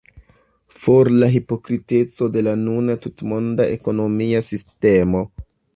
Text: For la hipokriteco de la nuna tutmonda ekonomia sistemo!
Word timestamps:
For 0.83 1.09
la 1.17 1.29
hipokriteco 1.35 2.31
de 2.37 2.45
la 2.49 2.55
nuna 2.65 2.99
tutmonda 3.07 3.71
ekonomia 3.79 4.45
sistemo! 4.53 5.29